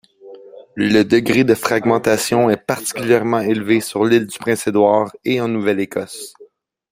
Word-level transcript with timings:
Le 0.73 1.03
degré 1.03 1.43
de 1.43 1.53
fragmentation 1.53 2.49
est 2.49 2.57
particulièrement 2.65 3.39
élevé 3.41 3.81
sur 3.81 4.03
l'Île-du-Prince-Édouard 4.03 5.15
et 5.25 5.39
en 5.39 5.47
Nouvelle-Écosse. 5.47 6.33